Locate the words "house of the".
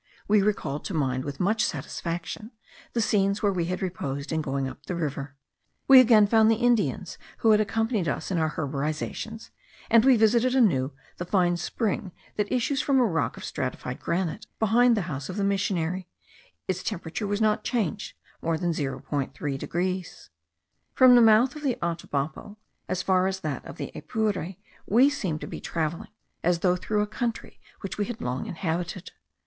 15.01-15.43